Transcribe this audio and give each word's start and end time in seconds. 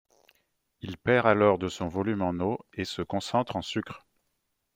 Il 0.81 0.97
perd 0.97 1.27
alors 1.27 1.59
de 1.59 1.69
son 1.69 1.87
volume 1.87 2.23
en 2.23 2.31
eau 2.43 2.57
et 2.73 2.85
se 2.85 3.03
concentre 3.03 3.55
en 3.55 3.61
sucre. 3.61 4.07